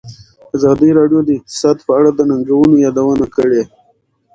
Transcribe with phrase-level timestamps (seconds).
[0.55, 3.63] ازادي راډیو د اقتصاد په اړه د ننګونو یادونه کړې.